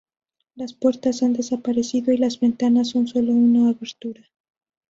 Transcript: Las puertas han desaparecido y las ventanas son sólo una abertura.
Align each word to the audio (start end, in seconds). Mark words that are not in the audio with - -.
Las 0.55 0.73
puertas 0.73 1.21
han 1.21 1.33
desaparecido 1.33 2.11
y 2.11 2.17
las 2.17 2.39
ventanas 2.39 2.89
son 2.89 3.07
sólo 3.07 3.33
una 3.33 3.69
abertura. 3.69 4.25